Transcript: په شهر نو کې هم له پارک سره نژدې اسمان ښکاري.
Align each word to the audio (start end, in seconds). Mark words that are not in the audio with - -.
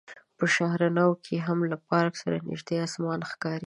په 0.37 0.45
شهر 0.55 0.79
نو 0.97 1.07
کې 1.25 1.35
هم 1.45 1.59
له 1.71 1.77
پارک 1.89 2.13
سره 2.21 2.43
نژدې 2.49 2.77
اسمان 2.87 3.19
ښکاري. 3.29 3.59